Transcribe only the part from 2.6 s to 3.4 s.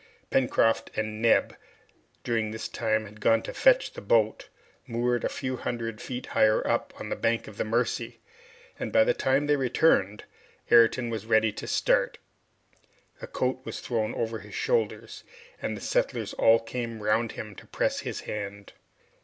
time, had